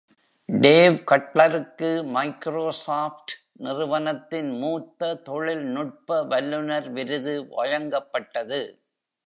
Dave 0.49 0.95
கட்லருக்கு 1.09 1.89
Microsoft 2.05 3.33
நிறுவனத்தின் 3.57 4.51
மூத்த 4.59 5.13
தொழில்நுட்ப 5.29 6.23
வல்லுநர் 6.23 6.89
விருது 6.89 7.35
வழங்கப்பட்டது. 7.57 8.61